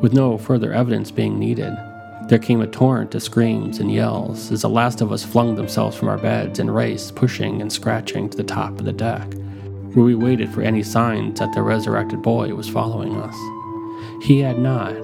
With 0.00 0.14
no 0.14 0.38
further 0.38 0.72
evidence 0.72 1.10
being 1.10 1.38
needed, 1.38 1.76
there 2.28 2.38
came 2.38 2.60
a 2.60 2.66
torrent 2.66 3.14
of 3.14 3.22
screams 3.22 3.78
and 3.78 3.92
yells 3.92 4.52
as 4.52 4.62
the 4.62 4.68
last 4.68 5.00
of 5.00 5.12
us 5.12 5.24
flung 5.24 5.54
themselves 5.54 5.96
from 5.96 6.08
our 6.08 6.18
beds 6.18 6.58
and 6.58 6.74
raced, 6.74 7.14
pushing 7.14 7.60
and 7.60 7.72
scratching 7.72 8.28
to 8.28 8.36
the 8.36 8.44
top 8.44 8.78
of 8.78 8.84
the 8.84 8.92
deck, 8.92 9.26
where 9.94 10.04
we 10.04 10.14
waited 10.14 10.52
for 10.52 10.62
any 10.62 10.82
signs 10.82 11.38
that 11.38 11.52
the 11.54 11.62
resurrected 11.62 12.22
boy 12.22 12.54
was 12.54 12.68
following 12.68 13.16
us. 13.16 13.36
He 14.22 14.40
had 14.40 14.58
not, 14.58 14.94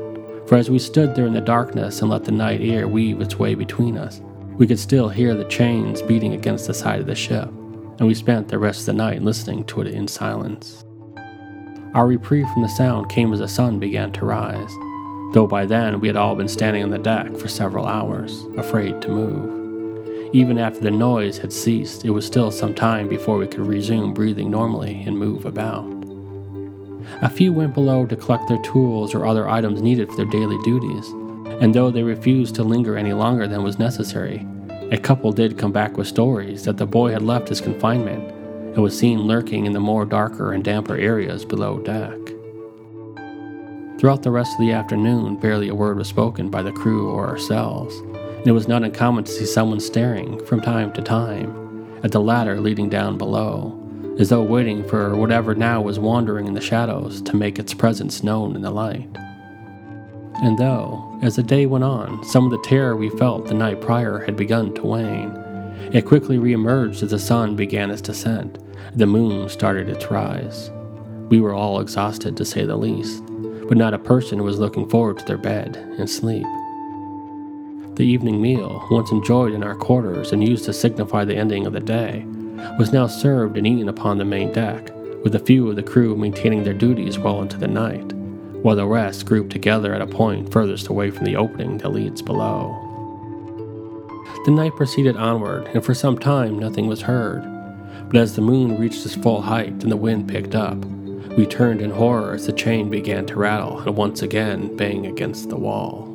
for 0.49 0.57
as 0.57 0.71
we 0.71 0.78
stood 0.78 1.14
there 1.14 1.26
in 1.26 1.33
the 1.33 1.40
darkness 1.40 2.00
and 2.00 2.11
let 2.11 2.25
the 2.25 2.33
night 2.33 2.61
air 2.61 2.87
weave 2.87 3.21
its 3.21 3.38
way 3.38 3.54
between 3.54 3.97
us, 3.97 4.21
we 4.57 4.66
could 4.66 4.78
still 4.78 5.09
hear 5.09 5.35
the 5.35 5.49
chains 5.49 6.02
beating 6.02 6.35
against 6.35 6.66
the 6.66 6.75
side 6.75 7.00
of 7.00 7.07
the 7.07 7.14
ship 7.14 7.49
and 7.99 8.09
we 8.09 8.14
spent 8.14 8.49
the 8.49 8.59
rest 8.59 8.81
of 8.81 8.87
the 8.87 8.93
night 8.93 9.23
listening 9.23 9.64
to 9.64 9.81
it 9.81 9.88
in 9.88 10.09
silence. 10.09 10.85
Our 11.95 12.07
reprieve 12.07 12.49
from 12.49 12.62
the 12.62 12.69
sound 12.69 13.09
came 13.09 13.33
as 13.33 13.38
the 13.38 13.49
sun 13.49 13.78
began 13.78 14.11
to 14.12 14.26
rise, 14.26 14.73
though 15.35 15.47
by 15.49 15.67
then 15.67 15.99
we 15.99 16.07
had 16.07 16.17
all 16.17 16.37
been 16.37 16.49
standing 16.49 16.85
on 16.85 16.91
the 16.91 16.99
deck 16.99 17.37
for 17.37 17.49
several 17.49 17.87
hours, 17.87 18.47
afraid 18.57 19.03
to 19.03 19.09
move. 19.09 20.33
Even 20.33 20.59
after 20.59 20.79
the 20.79 20.93
noise 20.93 21.38
had 21.38 21.53
ceased, 21.53 22.05
it 22.05 22.11
was 22.11 22.25
still 22.25 22.53
some 22.53 22.73
time 22.73 23.09
before 23.09 23.37
we 23.37 23.47
could 23.49 23.67
resume 23.67 24.14
breathing 24.14 24.49
normally 24.49 25.03
and 25.03 25.19
move 25.19 25.45
about. 25.45 25.85
A 27.21 27.29
few 27.29 27.53
went 27.53 27.75
below 27.75 28.07
to 28.07 28.17
collect 28.17 28.47
their 28.47 28.62
tools 28.62 29.12
or 29.12 29.26
other 29.26 29.49
items 29.49 29.83
needed 29.83 30.09
for 30.09 30.17
their 30.17 30.26
daily 30.26 30.57
duties, 30.62 31.09
and 31.61 31.75
though 31.75 31.91
they 31.91 32.05
refused 32.05 32.55
to 32.55 32.62
linger 32.62 32.97
any 32.97 33.12
longer 33.12 33.49
than 33.49 33.64
was 33.64 33.79
necessary, 33.79 34.47
a 34.93 34.99
couple 34.99 35.33
did 35.33 35.59
come 35.59 35.73
back 35.73 35.97
with 35.97 36.07
stories 36.07 36.64
that 36.64 36.76
the 36.76 36.87
boy 36.87 37.11
had 37.11 37.23
left 37.23 37.49
his 37.49 37.61
confinement 37.61 38.31
and 38.75 38.79
was 38.79 38.97
seen 38.97 39.19
lurking 39.19 39.67
in 39.67 39.73
the 39.73 39.81
more 39.81 40.05
darker 40.05 40.53
and 40.53 40.62
damper 40.62 40.97
areas 40.97 41.45
below 41.45 41.81
deck. 41.81 42.34
Throughout 43.99 44.23
the 44.23 44.31
rest 44.31 44.55
of 44.55 44.61
the 44.61 44.73
afternoon, 44.73 45.37
barely 45.37 45.69
a 45.69 45.75
word 45.75 45.97
was 45.97 46.09
spoken 46.09 46.51
by 46.51 46.63
the 46.63 46.73
crew 46.73 47.11
or 47.11 47.29
ourselves, 47.29 47.95
and 47.99 48.47
it 48.47 48.53
was 48.53 48.67
not 48.67 48.83
uncommon 48.83 49.25
to 49.25 49.33
see 49.33 49.47
someone 49.47 49.81
staring, 49.81 50.45
from 50.47 50.61
time 50.61 50.93
to 50.95 51.03
time, 51.03 51.99
at 52.03 52.11
the 52.11 52.21
ladder 52.21 52.61
leading 52.61 52.89
down 52.89 53.17
below, 53.17 53.81
as 54.19 54.29
though 54.29 54.43
waiting 54.43 54.87
for 54.89 55.17
whatever 55.17 55.55
now 55.55 55.81
was 55.81 55.99
wandering 55.99 56.47
in 56.47 56.55
the 56.55 56.61
shadows 56.61 57.23
to 57.23 57.37
make 57.37 57.59
its 57.59 57.73
presence 57.73 58.23
known 58.23 58.57
in 58.57 58.63
the 58.63 58.71
light. 58.71 59.09
And 60.43 60.59
though, 60.59 61.19
as 61.23 61.37
the 61.37 61.43
day 61.43 61.65
went 61.65 61.85
on, 61.85 62.23
some 62.25 62.45
of 62.45 62.51
the 62.51 62.69
terror 62.69 62.97
we 62.97 63.09
felt 63.11 63.47
the 63.47 63.55
night 63.55 63.81
prior 63.81 64.19
had 64.19 64.37
begun 64.37 64.75
to 64.75 64.83
wane, 64.83 65.31
it 65.93 66.05
quickly 66.05 66.37
reemerged 66.37 67.03
as 67.03 67.11
the 67.13 67.19
sun 67.19 67.55
began 67.57 67.91
its 67.91 68.03
descent, 68.03 68.59
the 68.95 69.07
moon 69.07 69.49
started 69.49 69.89
its 69.89 70.11
rise. 70.11 70.71
We 71.31 71.41
were 71.41 71.55
all 71.55 71.81
exhausted 71.81 72.37
to 72.37 72.45
say 72.45 72.67
the 72.67 72.77
least, 72.77 73.24
but 73.68 73.76
not 73.76 73.94
a 73.94 73.99
person 73.99 74.42
was 74.42 74.59
looking 74.59 74.88
forward 74.88 75.18
to 75.18 75.25
their 75.25 75.38
bed 75.38 75.76
and 75.99 76.09
sleep. 76.09 76.47
The 77.97 78.04
evening 78.04 78.42
meal, 78.42 78.87
once 78.90 79.11
enjoyed 79.11 79.52
in 79.52 79.62
our 79.62 79.76
quarters 79.76 80.33
and 80.33 80.47
used 80.47 80.64
to 80.64 80.73
signify 80.73 81.25
the 81.25 81.37
ending 81.37 81.66
of 81.66 81.73
the 81.73 81.80
day, 81.80 82.25
was 82.78 82.92
now 82.92 83.06
served 83.06 83.56
and 83.56 83.66
eaten 83.66 83.88
upon 83.88 84.18
the 84.18 84.25
main 84.25 84.52
deck, 84.52 84.90
with 85.23 85.35
a 85.35 85.40
few 85.40 85.68
of 85.71 85.76
the 85.76 85.83
crew 85.83 86.16
maintaining 86.16 86.64
their 86.64 86.75
duties 86.75 87.18
well 87.18 87.40
into 87.40 87.56
the 87.56 87.68
night 87.68 88.12
while 88.64 88.76
the 88.76 88.87
rest 88.87 89.26
grouped 89.26 89.52
together 89.52 89.92
at 89.92 90.00
a 90.00 90.06
point 90.06 90.50
furthest 90.50 90.87
away 90.88 91.11
from 91.11 91.26
the 91.26 91.37
opening 91.37 91.76
that 91.76 91.90
leads 91.90 92.23
below. 92.23 92.75
The 94.47 94.52
night 94.52 94.75
proceeded 94.75 95.18
onward, 95.18 95.68
and 95.75 95.85
for 95.85 95.92
some 95.92 96.18
time 96.18 96.59
nothing 96.59 96.87
was 96.87 97.02
heard. 97.02 97.42
But 98.09 98.16
as 98.16 98.37
the 98.37 98.40
moon 98.40 98.80
reached 98.80 99.04
its 99.04 99.16
full 99.16 99.42
height 99.42 99.83
and 99.83 99.92
the 99.92 99.99
wind 99.99 100.28
picked 100.28 100.54
up, 100.54 100.83
we 101.37 101.47
turned 101.47 101.81
in 101.81 101.91
horror 101.91 102.35
as 102.35 102.47
the 102.47 102.53
chain 102.53 102.88
began 102.88 103.26
to 103.26 103.37
rattle 103.37 103.81
and 103.81 103.97
once 103.97 104.23
again 104.23 104.76
bang 104.76 105.07
against 105.07 105.49
the 105.49 105.57
wall. 105.57 106.11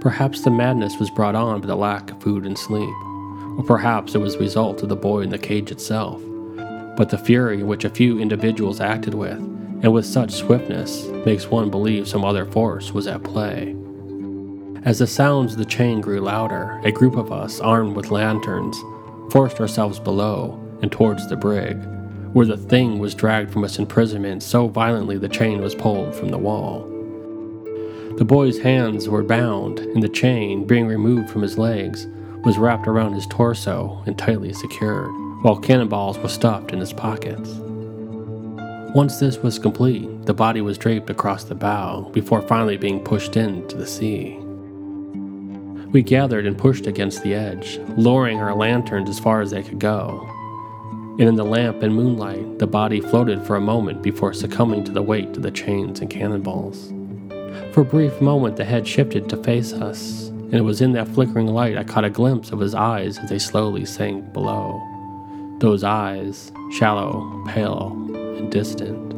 Perhaps 0.00 0.42
the 0.42 0.50
madness 0.50 0.98
was 1.00 1.10
brought 1.10 1.34
on 1.34 1.60
by 1.60 1.66
the 1.66 1.74
lack 1.74 2.10
of 2.10 2.22
food 2.22 2.46
and 2.46 2.56
sleep, 2.56 2.94
or 3.58 3.64
perhaps 3.66 4.14
it 4.14 4.18
was 4.18 4.34
the 4.34 4.40
result 4.40 4.82
of 4.82 4.88
the 4.88 4.96
boy 4.96 5.20
in 5.20 5.30
the 5.30 5.38
cage 5.38 5.70
itself. 5.70 6.20
But 6.96 7.08
the 7.08 7.18
fury 7.18 7.62
which 7.62 7.84
a 7.84 7.90
few 7.90 8.20
individuals 8.20 8.80
acted 8.80 9.14
with 9.14 9.38
and 9.38 9.92
with 9.92 10.06
such 10.06 10.30
swiftness 10.30 11.06
makes 11.26 11.50
one 11.50 11.70
believe 11.70 12.06
some 12.06 12.24
other 12.24 12.44
force 12.44 12.92
was 12.92 13.06
at 13.08 13.24
play. 13.24 13.74
As 14.84 14.98
the 14.98 15.06
sounds 15.06 15.52
of 15.52 15.58
the 15.58 15.64
chain 15.64 16.00
grew 16.00 16.20
louder, 16.20 16.80
a 16.84 16.92
group 16.92 17.16
of 17.16 17.32
us, 17.32 17.58
armed 17.60 17.96
with 17.96 18.10
lanterns, 18.10 18.78
forced 19.30 19.58
ourselves 19.58 19.98
below 19.98 20.60
and 20.82 20.92
towards 20.92 21.26
the 21.28 21.36
brig, 21.36 21.76
where 22.34 22.44
the 22.44 22.56
thing 22.56 22.98
was 22.98 23.14
dragged 23.14 23.52
from 23.52 23.64
its 23.64 23.78
imprisonment 23.78 24.42
so 24.42 24.66
violently 24.66 25.16
the 25.16 25.28
chain 25.28 25.62
was 25.62 25.74
pulled 25.74 26.14
from 26.14 26.28
the 26.28 26.38
wall. 26.38 26.80
The 28.18 28.24
boy's 28.24 28.58
hands 28.58 29.08
were 29.08 29.22
bound, 29.22 29.78
and 29.78 30.02
the 30.02 30.08
chain, 30.08 30.66
being 30.66 30.86
removed 30.86 31.30
from 31.30 31.42
his 31.42 31.58
legs, 31.58 32.06
was 32.44 32.58
wrapped 32.58 32.88
around 32.88 33.14
his 33.14 33.26
torso 33.28 34.02
and 34.06 34.18
tightly 34.18 34.52
secured, 34.52 35.10
while 35.42 35.56
cannonballs 35.56 36.18
were 36.18 36.28
stuffed 36.28 36.72
in 36.72 36.80
his 36.80 36.92
pockets. 36.92 37.50
Once 38.94 39.18
this 39.18 39.38
was 39.38 39.58
complete, 39.58 40.26
the 40.26 40.34
body 40.34 40.60
was 40.60 40.76
draped 40.76 41.10
across 41.10 41.44
the 41.44 41.54
bow 41.54 42.10
before 42.12 42.42
finally 42.42 42.76
being 42.76 43.02
pushed 43.02 43.36
into 43.36 43.76
the 43.76 43.86
sea. 43.86 44.36
We 45.92 46.02
gathered 46.02 46.46
and 46.46 46.58
pushed 46.58 46.88
against 46.88 47.22
the 47.22 47.34
edge, 47.34 47.78
lowering 47.96 48.40
our 48.40 48.54
lanterns 48.54 49.08
as 49.08 49.20
far 49.20 49.40
as 49.40 49.52
they 49.52 49.62
could 49.62 49.78
go. 49.78 50.28
And 51.16 51.28
in 51.28 51.36
the 51.36 51.44
lamp 51.44 51.82
and 51.82 51.94
moonlight, 51.94 52.58
the 52.58 52.66
body 52.66 53.00
floated 53.00 53.40
for 53.46 53.54
a 53.54 53.60
moment 53.60 54.02
before 54.02 54.32
succumbing 54.32 54.82
to 54.84 54.90
the 54.90 55.00
weight 55.00 55.36
of 55.36 55.42
the 55.42 55.50
chains 55.52 56.00
and 56.00 56.10
cannonballs. 56.10 56.92
For 57.72 57.82
a 57.82 57.84
brief 57.84 58.20
moment, 58.20 58.56
the 58.56 58.64
head 58.64 58.86
shifted 58.86 59.28
to 59.28 59.36
face 59.36 59.72
us, 59.72 60.26
and 60.28 60.54
it 60.54 60.64
was 60.64 60.80
in 60.80 60.92
that 60.92 61.06
flickering 61.06 61.46
light 61.46 61.78
I 61.78 61.84
caught 61.84 62.04
a 62.04 62.10
glimpse 62.10 62.50
of 62.50 62.58
his 62.58 62.74
eyes 62.74 63.18
as 63.18 63.30
they 63.30 63.38
slowly 63.38 63.84
sank 63.84 64.32
below. 64.32 64.82
Those 65.60 65.84
eyes, 65.84 66.50
shallow, 66.72 67.44
pale, 67.46 67.92
and 68.36 68.50
distant. 68.50 69.12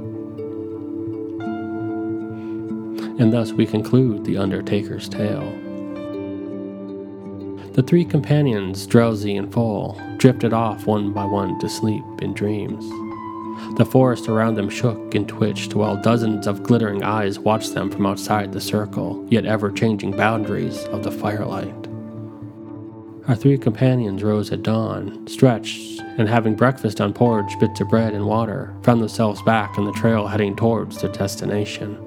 And 3.19 3.33
thus 3.33 3.53
we 3.53 3.65
conclude 3.65 4.27
the 4.27 4.37
Undertaker's 4.37 5.09
tale. 5.09 5.51
The 7.77 7.83
three 7.83 8.07
companions, 8.07 8.87
drowsy 8.87 9.37
and 9.37 9.53
full, 9.53 10.01
drifted 10.17 10.55
off 10.55 10.87
one 10.87 11.13
by 11.13 11.27
one 11.27 11.59
to 11.59 11.69
sleep 11.69 12.05
in 12.23 12.33
dreams. 12.33 12.83
The 13.77 13.85
forest 13.85 14.31
around 14.31 14.55
them 14.55 14.71
shook 14.71 15.15
and 15.15 15.29
twitched 15.29 15.75
while 15.75 16.01
dozens 16.01 16.47
of 16.47 16.63
glittering 16.63 17.03
eyes 17.03 17.39
watched 17.39 17.75
them 17.75 17.91
from 17.91 18.07
outside 18.07 18.51
the 18.55 18.63
circle, 18.63 19.27
yet 19.29 19.45
ever 19.45 19.71
changing 19.71 20.17
boundaries 20.17 20.85
of 20.85 21.03
the 21.03 21.11
firelight. 21.11 21.87
Our 23.29 23.37
three 23.37 23.59
companions 23.59 24.23
rose 24.23 24.51
at 24.51 24.63
dawn, 24.63 25.27
stretched, 25.27 26.01
and 26.17 26.31
having 26.31 26.55
breakfast 26.55 27.03
on 27.03 27.13
porridge, 27.13 27.59
bits 27.61 27.83
of 27.83 27.91
bread 27.91 28.15
and 28.15 28.25
water, 28.25 28.75
found 28.85 29.03
themselves 29.03 29.43
back 29.43 29.77
on 29.77 29.85
the 29.85 29.93
trail 29.93 30.27
heading 30.27 30.57
towards 30.57 31.03
their 31.03 31.13
destination. 31.13 31.99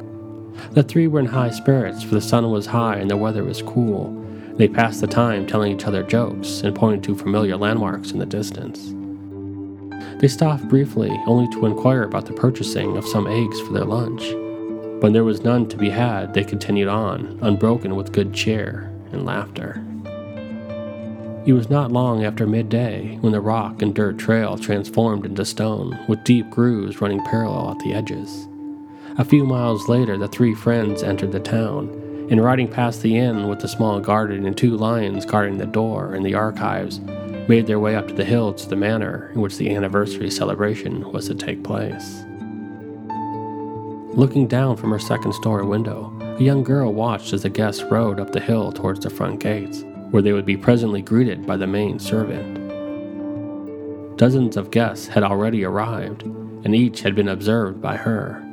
The 0.71 0.81
three 0.81 1.05
were 1.05 1.19
in 1.19 1.27
high 1.27 1.51
spirits, 1.51 2.01
for 2.01 2.15
the 2.15 2.21
sun 2.21 2.49
was 2.49 2.65
high 2.65 2.95
and 2.95 3.11
the 3.11 3.17
weather 3.17 3.43
was 3.43 3.61
cool. 3.61 4.25
They 4.59 4.67
passed 4.67 4.99
the 4.99 5.07
time 5.07 5.47
telling 5.47 5.71
each 5.71 5.85
other 5.85 6.03
jokes 6.03 6.63
and 6.63 6.75
pointing 6.75 7.01
to 7.03 7.15
familiar 7.15 7.55
landmarks 7.55 8.11
in 8.11 8.19
the 8.19 8.25
distance. 8.25 8.93
They 10.19 10.27
stopped 10.27 10.67
briefly, 10.67 11.17
only 11.25 11.49
to 11.53 11.65
inquire 11.65 12.03
about 12.03 12.25
the 12.25 12.33
purchasing 12.33 12.97
of 12.97 13.07
some 13.07 13.25
eggs 13.25 13.61
for 13.61 13.71
their 13.71 13.85
lunch. 13.85 14.21
When 15.01 15.13
there 15.13 15.23
was 15.23 15.45
none 15.45 15.69
to 15.69 15.77
be 15.77 15.89
had, 15.89 16.33
they 16.33 16.43
continued 16.43 16.89
on, 16.89 17.39
unbroken 17.41 17.95
with 17.95 18.11
good 18.11 18.33
cheer 18.33 18.91
and 19.13 19.25
laughter. 19.25 19.81
It 21.45 21.53
was 21.53 21.69
not 21.69 21.93
long 21.93 22.25
after 22.25 22.45
midday 22.45 23.17
when 23.21 23.31
the 23.31 23.39
rock 23.39 23.81
and 23.81 23.95
dirt 23.95 24.17
trail 24.17 24.57
transformed 24.57 25.25
into 25.25 25.45
stone, 25.45 25.97
with 26.09 26.25
deep 26.25 26.49
grooves 26.49 26.99
running 26.99 27.23
parallel 27.23 27.71
at 27.71 27.79
the 27.79 27.93
edges. 27.93 28.49
A 29.17 29.23
few 29.23 29.45
miles 29.45 29.87
later, 29.87 30.17
the 30.17 30.27
three 30.27 30.53
friends 30.53 31.01
entered 31.01 31.31
the 31.31 31.39
town, 31.39 31.98
and 32.29 32.43
riding 32.43 32.67
past 32.67 33.01
the 33.01 33.17
inn 33.17 33.47
with 33.47 33.59
the 33.59 33.67
small 33.67 33.99
garden 33.99 34.45
and 34.45 34.55
two 34.55 34.77
lions 34.77 35.25
guarding 35.25 35.57
the 35.57 35.65
door 35.65 36.13
and 36.13 36.25
the 36.25 36.35
archives, 36.35 36.99
made 37.47 37.65
their 37.65 37.79
way 37.79 37.95
up 37.95 38.07
to 38.07 38.13
the 38.13 38.23
hill 38.23 38.53
to 38.53 38.69
the 38.69 38.75
manor 38.75 39.31
in 39.33 39.41
which 39.41 39.57
the 39.57 39.73
anniversary 39.73 40.29
celebration 40.29 41.11
was 41.11 41.27
to 41.27 41.33
take 41.33 41.63
place. 41.63 42.23
Looking 44.15 44.47
down 44.47 44.77
from 44.77 44.91
her 44.91 44.99
second 44.99 45.33
story 45.33 45.65
window, 45.65 46.13
a 46.21 46.43
young 46.43 46.63
girl 46.63 46.93
watched 46.93 47.33
as 47.33 47.43
the 47.43 47.49
guests 47.49 47.83
rode 47.83 48.19
up 48.19 48.31
the 48.31 48.39
hill 48.39 48.71
towards 48.71 48.99
the 48.99 49.09
front 49.09 49.39
gates, 49.39 49.83
where 50.11 50.21
they 50.21 50.33
would 50.33 50.45
be 50.45 50.57
presently 50.57 51.01
greeted 51.01 51.47
by 51.47 51.57
the 51.57 51.67
main 51.67 51.99
servant. 51.99 52.57
Dozens 54.17 54.57
of 54.57 54.71
guests 54.71 55.07
had 55.07 55.23
already 55.23 55.63
arrived, 55.63 56.23
and 56.23 56.75
each 56.75 57.01
had 57.01 57.15
been 57.15 57.29
observed 57.29 57.81
by 57.81 57.95
her. 57.95 58.43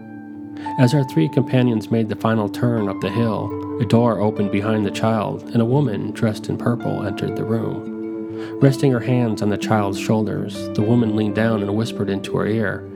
As 0.78 0.94
our 0.94 1.04
three 1.04 1.28
companions 1.28 1.90
made 1.90 2.08
the 2.08 2.16
final 2.16 2.48
turn 2.48 2.88
up 2.88 3.00
the 3.00 3.10
hill, 3.10 3.50
a 3.80 3.84
door 3.84 4.20
opened 4.20 4.52
behind 4.52 4.84
the 4.84 4.90
child, 4.90 5.42
and 5.44 5.60
a 5.60 5.66
woman 5.66 6.10
dressed 6.12 6.48
in 6.48 6.56
purple 6.56 7.06
entered 7.06 7.36
the 7.36 7.44
room. 7.44 8.58
Resting 8.60 8.92
her 8.92 9.00
hands 9.00 9.42
on 9.42 9.50
the 9.50 9.58
child's 9.58 9.98
shoulders, 9.98 10.68
the 10.74 10.82
woman 10.82 11.16
leaned 11.16 11.34
down 11.34 11.62
and 11.62 11.74
whispered 11.74 12.10
into 12.10 12.36
her 12.36 12.46
ear, 12.46 12.88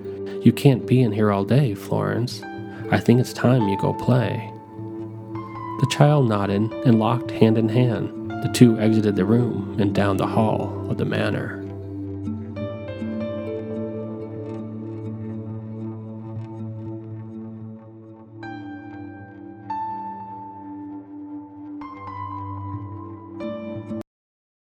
You 0.42 0.52
can't 0.52 0.86
be 0.86 1.02
in 1.02 1.12
here 1.12 1.30
all 1.30 1.44
day, 1.44 1.74
Florence. 1.74 2.42
I 2.90 2.98
think 2.98 3.20
it's 3.20 3.32
time 3.32 3.68
you 3.68 3.78
go 3.78 3.94
play. 3.94 4.52
The 5.80 5.88
child 5.90 6.28
nodded 6.28 6.72
and 6.84 6.98
locked 6.98 7.30
hand 7.30 7.56
in 7.56 7.68
hand. 7.68 8.30
The 8.42 8.50
two 8.52 8.78
exited 8.78 9.16
the 9.16 9.24
room 9.24 9.76
and 9.78 9.94
down 9.94 10.16
the 10.16 10.26
hall 10.26 10.86
of 10.90 10.98
the 10.98 11.04
manor. 11.04 11.59